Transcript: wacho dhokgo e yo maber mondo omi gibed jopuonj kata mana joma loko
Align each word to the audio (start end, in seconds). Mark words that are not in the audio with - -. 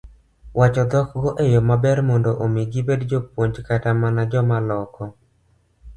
wacho 0.59 0.81
dhokgo 0.93 1.29
e 1.43 1.45
yo 1.53 1.61
maber 1.69 1.97
mondo 2.09 2.31
omi 2.43 2.61
gibed 2.71 3.01
jopuonj 3.09 3.55
kata 3.67 3.89
mana 4.01 4.21
joma 4.31 4.57
loko 4.69 5.03